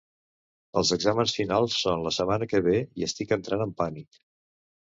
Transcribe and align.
Els 0.81 0.93
exàmens 0.95 1.33
finals 1.41 1.77
són 1.81 2.05
la 2.07 2.13
setmana 2.17 2.49
que 2.55 2.65
ve 2.71 2.75
i 3.03 3.09
estic 3.11 3.37
entrant 3.39 3.63
en 3.67 3.77
pànic. 3.83 4.23